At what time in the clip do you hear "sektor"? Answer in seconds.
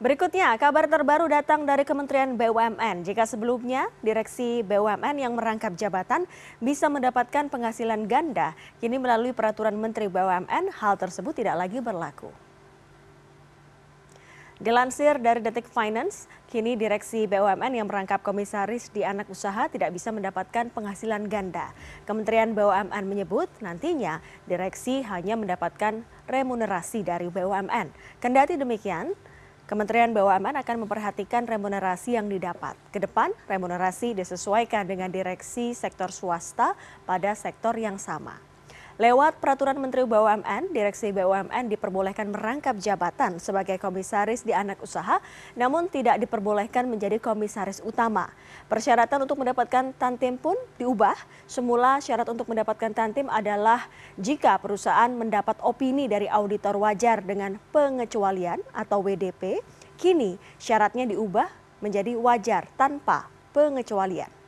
35.78-36.10, 37.38-37.78